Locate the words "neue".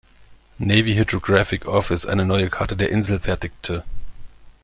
2.25-2.49